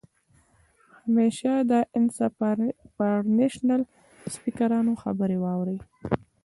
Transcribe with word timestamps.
همېشه 1.03 1.51
د 1.71 1.73
انسپارېشنل 1.97 3.81
سپيکرانو 4.33 4.93
خبرې 5.03 5.37
اورئ 5.51 5.77